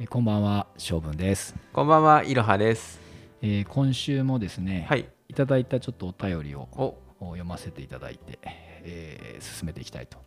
[0.00, 3.00] えーこんばんは、将軍です、こんばんは、いろはです。
[3.42, 5.34] えー今週もですね、、はいい。
[5.34, 10.18] ただいたちょっとお便りをお、読ませていただいて、えー進めていきたいと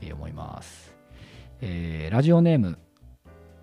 [0.00, 0.94] えー思います、
[1.60, 2.78] えーラジオネーム、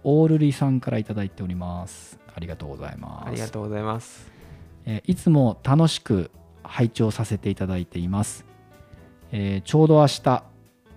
[0.04, 2.20] オールリさんからいただいております。
[2.34, 3.28] ありがとうございます。
[3.28, 4.32] ありがとうございます。
[4.86, 6.32] えーいつも楽しく
[6.64, 8.46] 拝聴させていただいています、
[9.32, 10.44] えーちょうど明日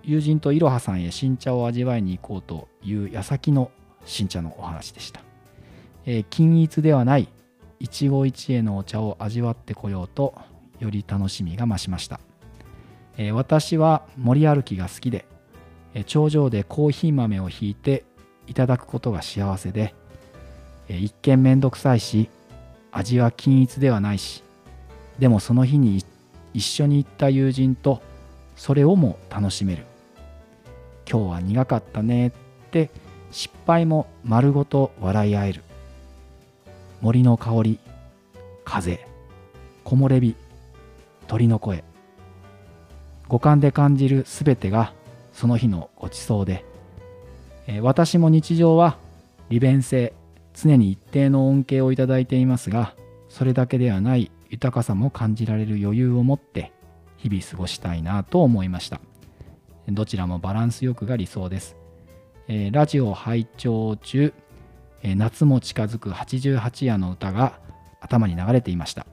[0.03, 3.71] 友人といろはさんへ新茶を味わいに行こうという矢先の
[4.05, 5.21] 新茶のお話でした、
[6.05, 7.27] えー均一ではない
[7.79, 10.35] 一期一会のお茶を味わってこようと
[10.79, 12.19] より楽しみが増しました、
[13.17, 15.25] えー私は森歩きが好きで、
[15.93, 18.05] えー頂上でコーヒー豆をひいて
[18.47, 19.93] いただくことが幸せで、
[20.89, 22.29] え一見めんどくさいし
[22.91, 24.43] 味は均一ではないし
[25.19, 26.03] でもその日に
[26.53, 28.01] 一緒に行った友人と
[28.55, 29.85] それをも楽しめる。
[31.09, 32.31] 今日は苦かったねっ
[32.71, 32.89] て
[33.33, 35.63] 失敗も丸ごと笑い合える。
[37.01, 37.79] 森の香り
[38.63, 39.05] 風
[39.83, 40.35] 木漏れ日
[41.27, 41.83] 鳥の声。
[43.27, 44.93] 五感で感じるすべてが
[45.33, 46.63] その日のごちそうで、
[47.65, 48.97] え私も日常は
[49.49, 50.13] 利便性
[50.53, 52.93] 常に一定の恩恵をいただいていますが
[53.29, 56.71] それだけではない豊かさも感じられる余裕を持って
[57.17, 59.01] 日々過ごしたいなと思いました。
[59.87, 61.75] どちらもバランスよくが理想です、
[62.55, 64.31] えーラジオ拝聴中、
[65.01, 67.59] えー夏も近づく88夜の歌が
[67.99, 69.07] 頭に流れていました、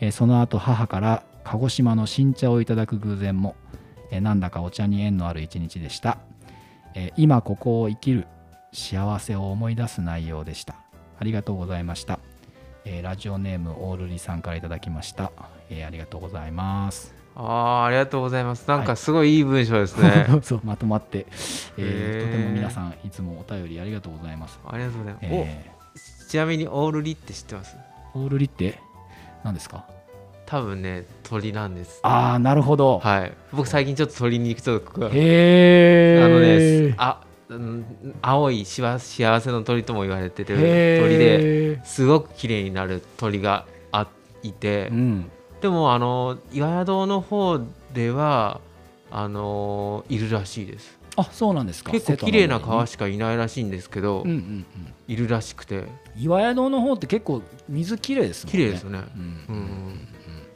[0.00, 3.54] えーその後母から鹿児島の新茶をいただく偶然も、
[4.10, 6.16] えなんだかお茶に縁のある一日でした、
[6.94, 8.26] え今ここを生きる
[8.72, 10.76] 幸せを思い出す内容でした。
[11.20, 12.18] ありがとうございました、
[12.86, 15.32] えラジオネームオールリさんからいただきました、
[15.68, 17.23] えありがとうございます。
[17.36, 18.68] ああ、ありがとうございます。
[18.68, 20.26] なんはいかすごいいい文章ですね。
[20.42, 21.26] そうまとまって、
[21.76, 25.26] えーとても皆さんいつもお便りありがとうございます、ありがとうございます。
[25.26, 25.70] え
[26.26, 27.76] お、ちなみにオールリって知ってます？
[28.14, 28.78] ーオールリって
[29.42, 29.84] 何ですか？
[30.46, 32.00] 多分ね、鳥なんです。
[32.02, 33.32] ああなるほど、はい。
[33.52, 37.84] 僕最近ちょっと鳥に行くとこが、へえあのね、あ、うん
[38.22, 44.06] 青いしわ幸せの鳥とも言われてる鳥で、すごく綺麗になる鳥があ
[44.42, 45.30] いて、うん
[45.64, 47.58] でもあの岩宿の方
[47.94, 48.60] では
[49.10, 50.98] あのいるらしいです。
[51.16, 51.90] あそうなんですか。
[51.90, 54.66] 結構綺麗な川ししかいないらしいんですけど、うんうんうん。
[55.08, 55.84] いるらしくて。
[56.18, 58.58] 岩宿の方って結構水きれいですもんね。
[58.58, 60.08] 綺麗ですよね、うんうん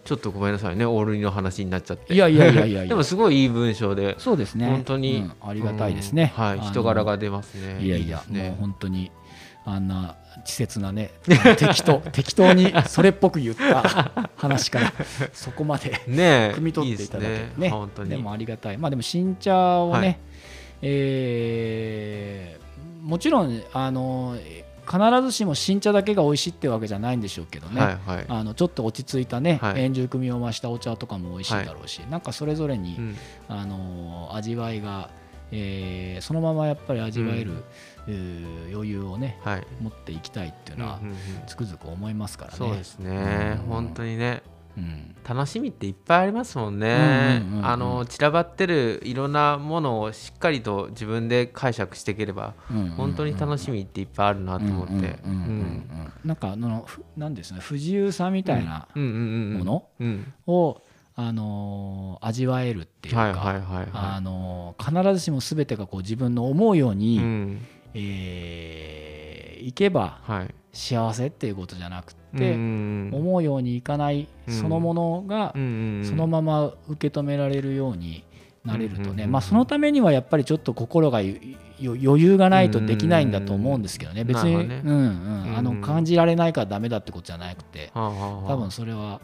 [0.05, 0.85] ちょっとごめんなさいね。
[0.85, 2.13] オールリの話になっちゃって。
[2.13, 4.15] いやいやいやいや でもすごいいい文章で。
[4.19, 4.67] そうですね。
[4.67, 6.61] 本当に、うんありがたいですね、うんはい。
[6.61, 7.83] 人柄が出ますね。
[7.83, 8.51] いやいやね。
[8.51, 9.11] もう本当に
[9.71, 11.11] あんな稚拙なね
[11.59, 14.93] 適当適当にそれっぽく言った話から
[15.35, 17.69] そこまでねえ汲み取っていただてね。
[17.69, 18.11] 本当に。
[18.11, 18.79] でもありがたい。
[18.79, 20.19] まあでも新茶をね、はい。
[20.83, 22.69] えー
[23.03, 24.37] もちろんあの
[24.87, 28.25] 必ずしも新茶だけが美味しいってわけじゃないんでしょうけどね、はいはい。
[28.29, 29.83] あのちょっと落ち着いたね、はい。
[29.83, 33.17] 円熟味を増したお茶とかも美味しいだろうし、なんかそれぞれに、うん。
[33.49, 35.11] あの味わいが、
[35.53, 37.57] えーそのままやっぱり味わえる、うん。
[37.57, 37.63] えー
[38.73, 39.67] 余裕をねはい。
[39.81, 41.01] 持っていきたいっていうのは
[41.47, 42.57] つくづく思いますからね。
[42.57, 43.59] そうですね。
[43.61, 43.67] うん。
[43.69, 44.43] 本当にね。
[44.77, 45.15] うん。
[45.29, 55.19] 楽しみっていっぱいありますもんね、あの散らばってるいろんなものをしっかりと自分で解釈していければうん本当に楽しみっていっぱいあるなと思って。
[56.25, 57.61] なんかあのふなんですね。
[57.61, 60.33] 不自由さみたいなものうん。
[60.47, 60.81] を、
[61.17, 63.33] あのー味わえるっていうか、
[63.93, 67.67] あのー必ずしも全てがこう自分の思うように、うん
[67.99, 70.55] えーいけばはい。
[70.73, 73.11] 幸せっていうことじゃなくうんて、うん。
[73.13, 74.55] 思うようにいかないうん。
[74.55, 75.59] そのものがそ
[76.15, 78.25] のまま受け止められるように
[78.65, 79.27] なれるとね。
[79.27, 81.37] まあそのためにはやっぱりちょっと心が余
[82.23, 84.25] 裕がないとできないんだと思うんですけどね。
[84.25, 84.65] 別にうんう
[85.51, 85.55] ん。
[85.57, 85.81] あのうん。
[85.83, 89.21] 感じられないからダメだってことじゃなくて多分それは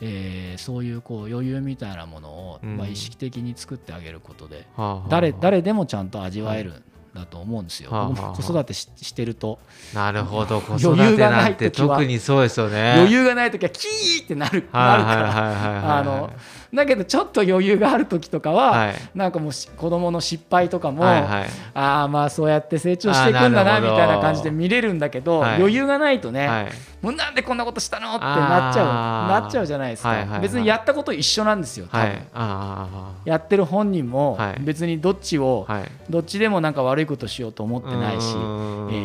[0.00, 4.66] えーそういうこう余裕みたいなものをうんまあ意識的に作ってあげることで
[5.08, 6.82] 誰誰でもちゃんと味わえるん
[7.14, 7.90] だと思うんですよ。
[7.90, 9.58] はあはあ子育てししてると。
[9.94, 10.60] なるほど。
[10.60, 12.94] 子育余裕がなてないんて特にそうですよね。
[12.98, 16.30] 余裕がない時はキーってなるなるからああの
[16.74, 18.94] だけどちょっと余裕がある時とかは、はい。
[19.14, 21.46] なんかもうし子供の失敗とかも、はいはい。
[21.74, 25.56] ああまあそうやって成長していくんだなみたいな感じで見れるんだけど、はい。
[25.56, 26.68] 余裕がないとね、はい。
[27.00, 28.86] もうなんでこんなことしたのってなっちゃう
[29.42, 30.40] なっちゃうじゃないですか、はいはいはい。
[30.40, 31.86] 別にやったこと一緒なんですよ
[33.24, 34.60] やってる本人もはい。
[34.60, 35.66] 別にどっちを、
[36.10, 38.38] どっちでもなんか悪いことしようと思ってないし、えう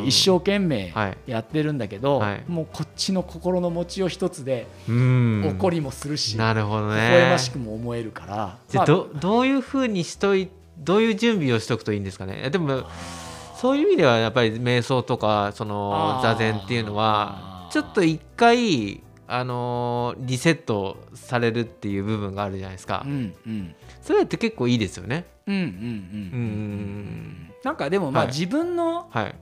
[0.04, 1.18] ー一生懸命はい。
[1.32, 2.44] やってるんだけど、はい。
[2.48, 5.46] もうこっちの心の持ちよう一つでうん。
[5.58, 12.50] 怒りもするし、なるほど微ね笑ましくも思えるから、まあじゃあどどういうふうにしといどういう準備をしとくといいんですかね。
[12.50, 12.84] でも
[13.56, 23.76] そういう意味ではやっぱり瞑想とかその座禅っていうのはちょっと一回あのリセットされるっていう部分があるじゃないですか、うんうん。
[24.02, 25.26] それって結構いいですよね。
[25.48, 28.34] うんうんうんうんなんかでもまあはい。
[28.34, 29.36] 自分のはい。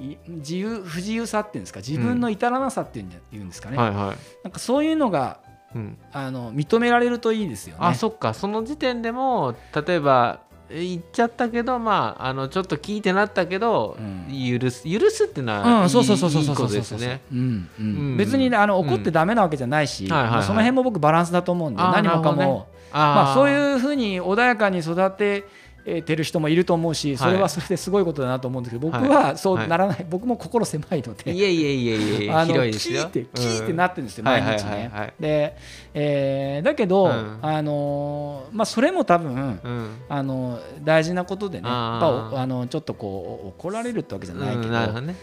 [0.00, 1.80] い自由不自由さっていうんですか。
[1.80, 3.04] 自分の至らなさっていう
[3.36, 3.96] んですかね、はいはい、
[4.42, 5.38] なんかそういうのが
[5.74, 7.78] うん、あの認められるといいですよね。
[7.80, 8.34] あそっか。
[8.34, 9.54] その時点でも
[9.86, 10.40] 例えば
[10.70, 14.58] え言っちゃったけどまああのちょっと聞いてなったけど、うん。
[14.60, 17.20] 許す許すっていうのは、うん、いいそうそうそうそういいことですね。
[17.32, 17.86] うんうん。
[17.86, 18.16] うん。
[18.16, 22.74] 別にあのうん怒ってダメなわけじゃないし、はいはいその辺も僕バランスだと思うんで何もかも、ね。
[22.92, 25.44] まあ、そうういうふうに穏やかに育て
[25.84, 31.32] てる人もいると思うしそれはそれですごいことだなと思うんですけど、僕はそうならない、僕も心狭いので。
[31.32, 33.02] いえいえいえいえあの広いですよ。
[33.02, 35.00] キーってキーってなってるんですよ、うん毎日ねはいはいはい。
[35.00, 35.14] はい。
[35.20, 35.56] で、
[35.94, 37.38] えーだけど、うん。
[37.42, 39.88] あのーまあ、それも多分、うん。
[40.08, 45.16] あの大事なことでねやあっぱあのちょっとこう怒られるってわけじゃないけど,、どね。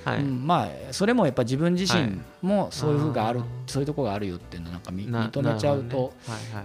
[0.43, 2.05] まあそれもやっぱ自分自はい。
[2.41, 6.13] 身もそういうふうがある、そういうところがあるよっていうのをなんか認めちゃうと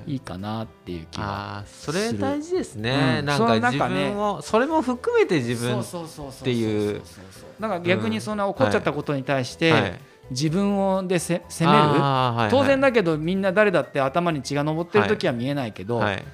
[0.07, 0.21] いはい。
[0.21, 5.85] かなっていう気がああそれ大事ですね、なんかか自ねそれも含めて自分っ
[6.43, 7.03] ていう。
[7.61, 10.01] だから逆にそんな怒っちゃったことに対して、はい。
[10.31, 12.51] 自分をでせ責める、はいはい。
[12.51, 16.25] 当然だけどみんな誰だって頭に血が上ってる時は見えないけど、はい。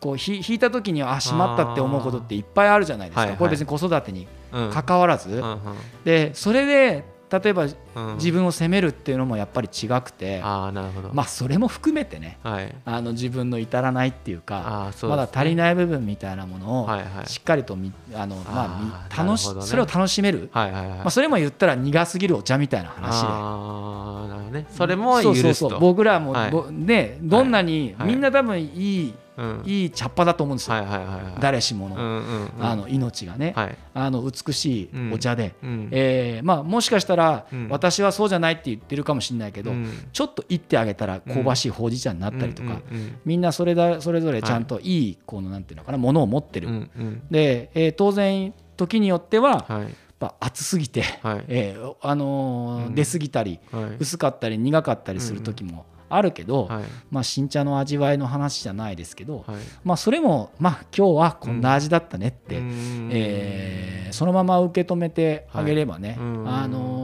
[0.00, 4.70] こうひ引いた時にはあしまったって思うことっていっぱいあるじゃないですか、これ別に子育てにうん。
[4.70, 5.58] 関わらず、うんうん。
[6.04, 7.72] でそれで例えばうん
[8.16, 12.74] 自分を責めるっていうのもやっぱり違くて、ああなるほど、まあそれも含めてねはい。
[12.84, 15.08] あの自分の至らないっていうかね。
[15.08, 16.88] まだ足りない部分みたいなものを
[17.26, 20.98] しっかりとみあの、まあ楽しそれを楽しめる、はいはいはい。
[20.98, 23.26] まあ、それも言ったら苦すぎるお茶みたいな話で。
[23.28, 24.66] ああなるほどね。
[24.70, 25.80] それも許すとそうそうそう。
[25.80, 26.50] 僕らも、はい。
[26.50, 28.08] ぼねどんなに、はい。
[28.08, 29.62] みんな多分いい、うん。
[29.64, 31.22] いい茶っ葉だと思うんですよ、はいはいはいはい。
[31.40, 32.66] 誰しもの,、うんうんうん。
[32.66, 33.76] あの命がね、はい。
[33.94, 35.88] あの美しいお茶で、うん。
[35.90, 37.68] えーまあ、もしかしたら、うん。
[37.70, 39.86] 私はそうじゃないって言ってるかもしれないけど、うん。
[40.12, 42.96] ちょっといってあげたら香ばしいほうじ茶になったりとか、うん。
[42.96, 43.18] うん。
[43.24, 45.08] みんなそれだそれぞれちゃんとい。
[45.10, 47.22] いこのなんていうのかなものを持ってる、うんうん。
[47.30, 51.44] で、えー当然時によっては、やっはいぱ熱すぎて、はい。
[51.48, 52.94] えーあのーうん。
[52.94, 53.84] 出過ぎたりはい。
[53.98, 59.56] 薄かったり苦かったりする時もあるけど、はいまあ、新茶の味わいの話じゃないですけど、はい。
[59.84, 63.10] まあ、それも、まあ、今日はこんな味だったねって、うん。
[63.12, 66.97] えーそのまま受け止めてあげればね、あのー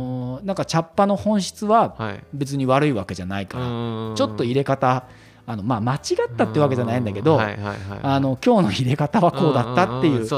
[0.44, 2.24] なんか茶っ葉の本質ははい。
[2.34, 4.14] 別に悪いわけじゃないから、うん。
[4.14, 5.04] ちょっと入れ方
[5.46, 5.98] あの、まあ、間違
[6.30, 10.28] ったってわけじゃないんだけど、あの今日の入れ方はこうだったっていう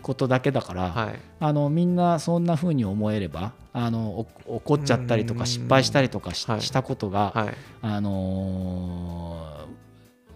[0.00, 1.20] ことだけだから、はい。
[1.40, 5.46] あのみんなそんな風に思えればあのお怒っちゃったりとかうん。
[5.46, 7.54] 失敗したりとかし,、たことが、はい。
[7.82, 9.64] あのー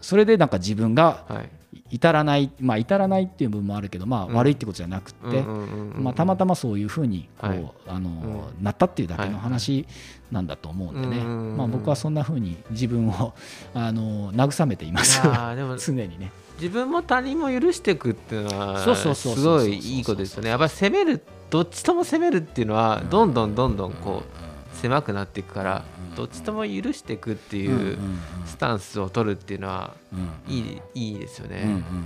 [0.00, 1.50] それでなんか自分がはい
[1.90, 4.35] 至らないまあ至らないっていう部分もあるけどまあうん。
[4.35, 7.73] 悪いってことじゃなくって、まあ、たまたまそういうふうにこう、はい。
[7.88, 9.87] あのーなったっていうだけの話
[10.31, 13.35] なんだと思うんでね、うんまあ、僕はそんなふうに自分を、
[13.75, 15.20] あのー慰めています。
[15.23, 16.32] 常にね。
[16.61, 20.50] 自分も他人も許していくっていうのはすごいいいことですよね。
[20.50, 25.85] やっぱり攻めるどっちとも攻めるっていうのはどんどんどんどんこう狭くなっていくから
[26.19, 27.99] どっちとも許していくってうんいう
[28.47, 30.17] スタンスを取るっていうのはう
[30.50, 31.62] んいいいいですようんね。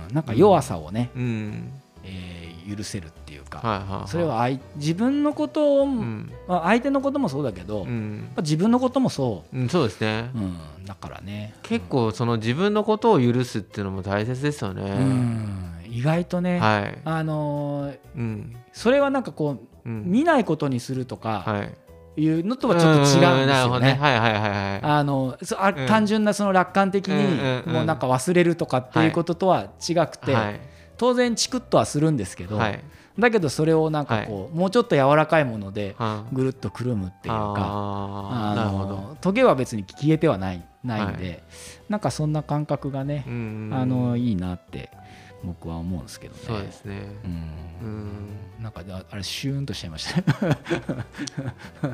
[0.09, 0.13] うん。
[0.13, 1.71] なんか弱さをね、うん。
[2.03, 4.07] えー許せるっていうか、はいはいはい。
[4.07, 6.31] それは相自分のことを、うん。
[6.47, 8.29] まあ、相手のこともそうだけど、うん。
[8.37, 9.59] ぱ自分のこともそう。
[9.59, 10.29] んそうですね。
[10.85, 11.53] だからね。
[11.63, 14.81] 結構その自分のことを許すっていうのも大切ですようね。
[14.91, 16.97] ん、意外とね、はい。
[17.03, 18.55] あのーうん。
[18.71, 20.03] それはなんかこううん。
[20.05, 21.73] 見ないことにするとかはい。
[22.15, 23.93] いうのとはちょっと違うんですよね。
[23.93, 23.99] ね。
[23.99, 24.79] はいはいはいはい。
[24.83, 30.59] あのそあうん単純なその楽観的にもうなんか忘れるとかっていうこととは違くて、はい
[30.95, 32.79] 当然チクッとはするんですけど、はい。
[33.17, 38.89] だけどそれをなんかこう、もうちょっと柔らかいものではぐるっとくるむっていうかあーなるほど。
[38.89, 41.43] のトゲは別に消えてはないないんで、
[41.89, 44.91] なんかそんな感覚がねう、んあのいいなって
[45.43, 46.39] 僕は思うんですけどね。
[46.45, 47.01] そうですね。
[47.23, 47.31] うん
[47.81, 51.05] うんなんかああれシューンとしちゃいましたね。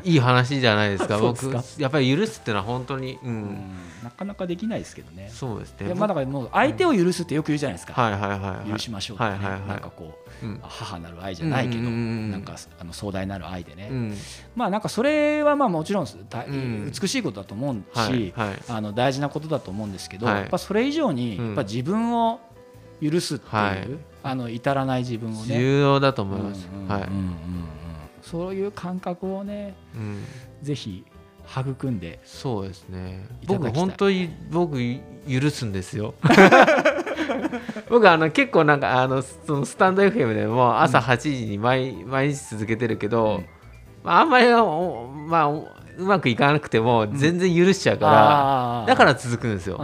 [0.04, 1.18] いい話じゃないですか。
[1.20, 5.30] 僕やっぱり許すってのは本当にううんんなかなかできないですけどね。
[5.34, 5.94] そうですね。
[5.96, 8.00] まあだからもう相手を許すってよく言うじゃないですか。
[8.00, 8.72] はいはいはいはい。
[8.72, 14.18] 許しましょうとかね、はいはいはいなんかこううん母なる愛じゃないけど、なんかあの壮大なる愛でね、うん
[14.56, 22.40] まあなんかそれはまあもちろん美しいことだと思うし、はいはいあの大事なことだと思うんですけど、はいやっぱそれ以上にうんやっぱ自分を
[23.02, 23.88] 許すっていう、はい
[24.22, 26.68] あの至らない自分をね、重要だと思います。
[26.70, 27.14] うんうんはいうんうん。
[27.14, 27.34] うん
[28.22, 30.24] そういう感覚をねうん。
[30.62, 31.06] ぜひ
[31.50, 33.26] 育んでそうですね。
[33.48, 34.78] 僕本当に僕
[35.28, 36.14] 許すんですよ。
[37.90, 43.46] 僕あの結構なんかあのそのスタンド FM でも朝8時に毎,、毎日続けてるけど、うん。
[44.04, 45.68] まあ、あんまりおまあお
[46.00, 48.06] うまくいかなくても全然許しちゃうか
[48.86, 49.78] ら、だから続くんですよ。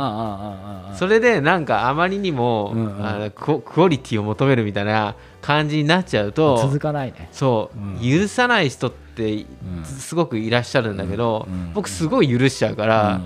[0.95, 7.27] それでなんかあまりにも、あのクオリティを求めるみたいな感じになっちゃうと続かないね。
[7.31, 8.19] そう、うん。
[8.21, 13.21] 許さない人ってうんすごくいらっしゃるんだけど、僕すごい許しちゃうから、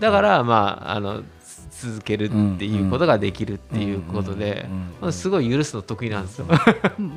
[0.00, 1.43] だからまああのつ
[1.80, 4.66] 続けるっていうことができるっていうことで
[5.10, 6.46] すごい許すの得意なんですよ。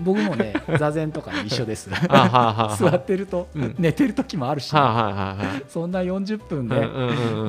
[0.04, 3.48] 僕もね座禅とか一緒ですあはあはあ座ってると
[3.78, 6.76] 寝てる時もあるし、はいはいはいそんな40分で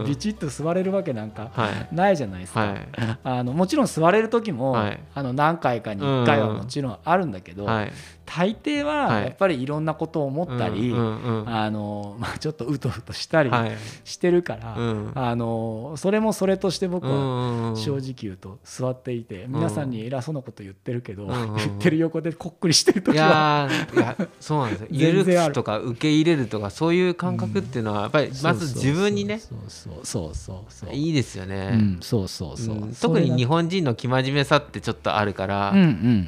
[0.07, 2.89] ビチッと座れるわけなんかはいないじゃないですか、はい
[3.25, 7.93] あのもちろん座れる時も、あの何回かに1回はもちろんあるんだけど、はい
[8.29, 13.71] 大抵はやっぱりいろんなことを思ったり、うんあのまあ、ちょっとうとうとしたりはい
[14.05, 23.69] してるから、うんあのそれもそれとして僕はうん正直言うと座っていて、皆さんに偉そうなこと言ってるけど、言ってる横でこっくりしてるい時は。
[23.95, 24.89] いやそうなんですよ。
[24.93, 29.39] 許全然あるすとか受け入れるとかそういう感覚っていうのはやっぱりまず自分にね。
[29.39, 30.95] そうそうそうそうそう。
[30.95, 32.95] いいですよね、うん、そうそうそう、うん。
[32.95, 35.75] 特に日本本人の生真面目さってちょっとあるから、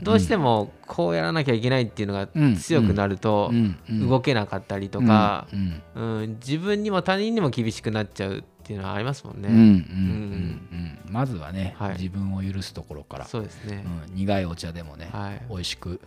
[0.02, 3.52] どうしてもこうやらなきゃいけないっていうのがうん強くなると
[3.88, 5.82] 動けなかったりとか、うん。
[5.94, 6.36] うん。
[6.44, 9.48] 自分にも他人にも厳しくなっちゃうっていうのはありますもんね。
[9.48, 13.84] うんうんうんうんうんまずはね、はい自分を許すところから、そうですね。
[14.08, 15.44] うん、苦いお茶でもね、はい。
[15.48, 16.00] 美味しく、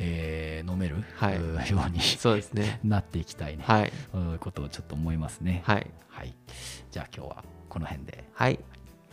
[0.00, 2.80] えー飲める、はいうようにそうですね。
[2.84, 3.92] なっていきたいね、はい。
[4.12, 5.62] うんことをちょっと思いますね。
[5.64, 5.86] はい。
[6.08, 6.34] はい、
[6.90, 8.58] じゃあ今日はこの辺で、はい。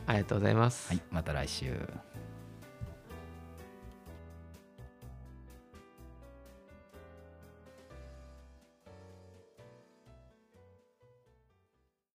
[0.07, 0.89] ありがとうございます。
[0.89, 1.75] はい、また来週。